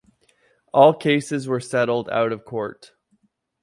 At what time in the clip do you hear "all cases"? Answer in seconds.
0.73-1.47